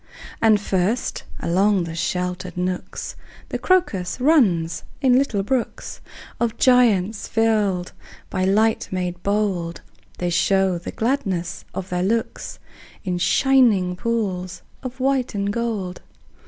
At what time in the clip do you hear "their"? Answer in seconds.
11.89-12.01